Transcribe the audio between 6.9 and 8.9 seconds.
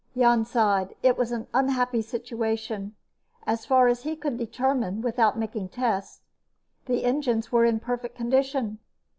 engines were in perfect condition.